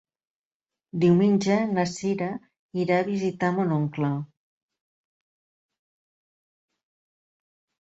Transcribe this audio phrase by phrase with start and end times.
[1.01, 2.29] Diumenge na Sira
[2.85, 4.11] irà a visitar mon oncle.